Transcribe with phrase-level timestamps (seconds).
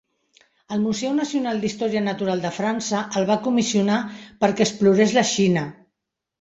[0.75, 4.01] El Museu Nacional d'Història Natural de França el va comissionar
[4.43, 5.71] perquè explorés la Xina.